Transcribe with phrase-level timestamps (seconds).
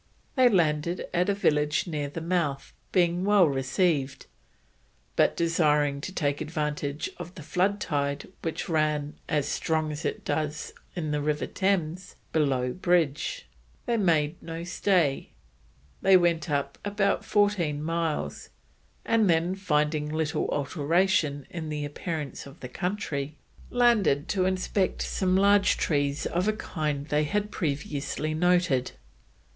[0.35, 4.25] They landed at a village near the mouth, being well received,
[5.15, 10.25] but desiring to take advantage of the flood tide which ran "as strong as it
[10.25, 13.45] does in the River Thames below bridge,"
[13.85, 15.33] they made no stay;
[16.01, 18.49] they went up about 14 miles,
[19.05, 23.37] and then, finding little alteration in the appearance of the country,
[23.69, 28.93] landed to inspect some large trees of a kind they had previously noticed.